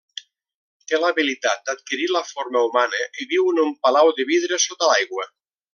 [0.91, 5.29] Té l'habilitat d'adquirir la forma humana i viu en un palau de vidre sota l'aigua.